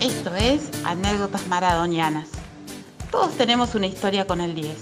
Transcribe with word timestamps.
Esto 0.00 0.34
es 0.36 0.70
Anécdotas 0.84 1.46
Maradonianas. 1.48 2.28
Todos 3.10 3.36
tenemos 3.36 3.74
una 3.74 3.86
historia 3.86 4.26
con 4.26 4.40
el 4.40 4.54
10, 4.54 4.76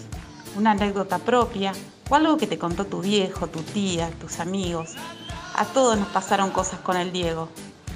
una 0.56 0.72
anécdota 0.72 1.18
propia 1.18 1.72
o 2.08 2.14
algo 2.14 2.36
que 2.36 2.46
te 2.46 2.58
contó 2.58 2.84
tu 2.84 3.00
viejo, 3.00 3.46
tu 3.46 3.60
tía, 3.62 4.10
tus 4.20 4.40
amigos. 4.40 4.94
A 5.54 5.64
todos 5.64 5.98
nos 5.98 6.08
pasaron 6.08 6.50
cosas 6.50 6.80
con 6.80 6.96
el 6.96 7.12
Diego. 7.12 7.48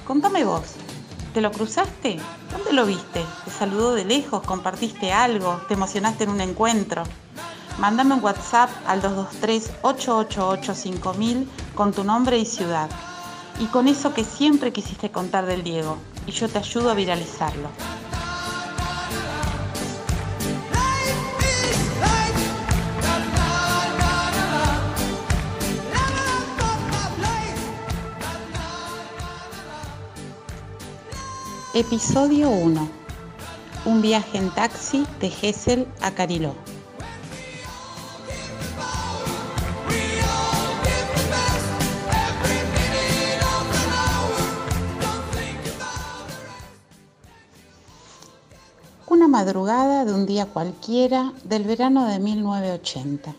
Contame 0.06 0.44
vos, 0.44 0.74
¿te 1.32 1.40
lo 1.40 1.52
cruzaste? 1.52 2.18
¿Dónde 2.52 2.72
lo 2.72 2.84
viste? 2.86 3.24
¿Te 3.44 3.50
saludó 3.50 3.94
de 3.94 4.04
lejos? 4.04 4.42
¿Compartiste 4.42 5.12
algo? 5.12 5.60
¿Te 5.68 5.74
emocionaste 5.74 6.24
en 6.24 6.30
un 6.30 6.40
encuentro? 6.40 7.04
Mándame 7.78 8.14
un 8.14 8.24
WhatsApp 8.24 8.70
al 8.86 9.00
223-888-5000 9.02 11.46
con 11.74 11.92
tu 11.92 12.02
nombre 12.04 12.38
y 12.38 12.44
ciudad. 12.44 12.90
Y 13.58 13.66
con 13.66 13.88
eso 13.88 14.14
que 14.14 14.24
siempre 14.24 14.72
quisiste 14.72 15.10
contar 15.10 15.46
del 15.46 15.62
Diego. 15.62 15.98
Y 16.26 16.32
yo 16.32 16.48
te 16.48 16.58
ayudo 16.58 16.90
a 16.90 16.94
viralizarlo. 16.94 17.68
Episodio 31.72 32.50
1. 32.50 32.88
Un 33.84 34.02
viaje 34.02 34.38
en 34.38 34.50
taxi 34.50 35.06
de 35.20 35.30
Gessel 35.30 35.86
a 36.00 36.10
Cariló. 36.10 36.56
Una 49.06 49.28
madrugada 49.28 50.04
de 50.04 50.12
un 50.12 50.26
día 50.26 50.46
cualquiera 50.46 51.32
del 51.44 51.62
verano 51.62 52.08
de 52.08 52.18
1980. 52.18 53.32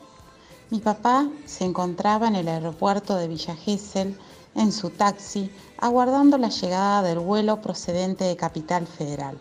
Mi 0.69 0.79
papá 0.79 1.27
se 1.45 1.65
encontraba 1.65 2.29
en 2.29 2.35
el 2.37 2.47
aeropuerto 2.47 3.17
de 3.17 3.27
Villa 3.27 3.57
Gesell 3.57 4.17
en 4.55 4.71
su 4.71 4.89
taxi, 4.89 5.51
aguardando 5.77 6.37
la 6.37 6.49
llegada 6.49 7.03
del 7.03 7.19
vuelo 7.19 7.61
procedente 7.61 8.23
de 8.25 8.35
Capital 8.35 8.87
Federal. 8.87 9.37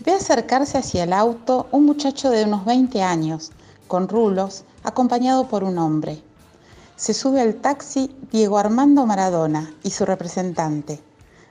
Ve 0.00 0.12
acercarse 0.12 0.78
hacia 0.78 1.04
el 1.04 1.12
auto 1.12 1.66
un 1.72 1.84
muchacho 1.84 2.30
de 2.30 2.44
unos 2.44 2.64
20 2.64 3.02
años, 3.02 3.50
con 3.88 4.08
rulos, 4.08 4.64
acompañado 4.84 5.48
por 5.48 5.64
un 5.64 5.78
hombre. 5.78 6.22
Se 6.96 7.12
sube 7.12 7.40
al 7.40 7.56
taxi 7.56 8.14
Diego 8.30 8.58
Armando 8.58 9.04
Maradona 9.06 9.74
y 9.82 9.90
su 9.90 10.04
representante. 10.06 11.00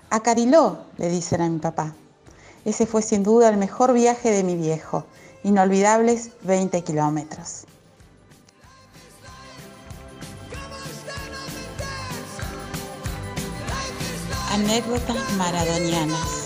A 0.09 0.21
Cariló, 0.21 0.77
le 0.97 1.09
dicen 1.09 1.41
a 1.41 1.49
mi 1.49 1.59
papá. 1.59 1.93
Ese 2.63 2.85
fue 2.85 3.01
sin 3.01 3.23
duda 3.23 3.49
el 3.49 3.57
mejor 3.57 3.93
viaje 3.93 4.31
de 4.31 4.43
mi 4.43 4.55
viejo, 4.55 5.05
inolvidables 5.43 6.31
20 6.43 6.83
kilómetros. 6.83 7.65
Anécdotas 14.51 15.17
maradonianas. 15.37 16.44